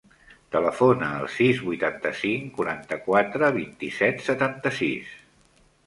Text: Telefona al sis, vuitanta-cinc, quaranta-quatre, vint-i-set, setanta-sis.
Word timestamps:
Telefona 0.53 1.09
al 1.17 1.27
sis, 1.33 1.61
vuitanta-cinc, 1.67 2.49
quaranta-quatre, 2.57 3.53
vint-i-set, 3.61 4.29
setanta-sis. 4.33 5.19